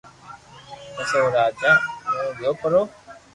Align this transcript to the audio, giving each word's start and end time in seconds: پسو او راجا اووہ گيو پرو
پسو 0.93 1.15
او 1.23 1.27
راجا 1.35 1.71
اووہ 2.09 2.31
گيو 2.39 2.53
پرو 2.59 2.81